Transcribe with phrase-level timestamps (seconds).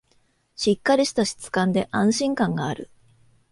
[0.55, 2.89] しっかりした質感で安心感がある